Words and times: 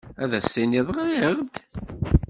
Ad 0.23 0.31
as-tinid 0.39 0.87
ɣriɣ-d? 0.97 1.37